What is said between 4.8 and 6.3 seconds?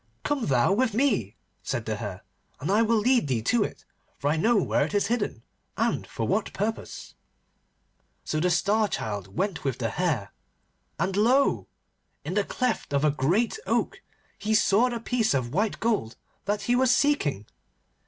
it is hidden, and for